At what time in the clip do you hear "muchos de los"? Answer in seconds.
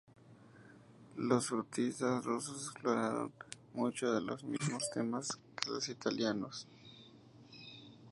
3.75-4.43